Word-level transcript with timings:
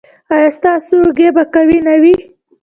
ایا 0.33 0.49
ستاسو 0.57 0.93
اوږې 1.01 1.29
به 1.35 1.43
قوي 1.53 1.79
نه 1.87 1.95
وي؟ 2.01 2.15